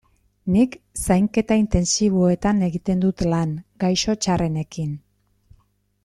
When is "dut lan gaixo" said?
3.05-4.15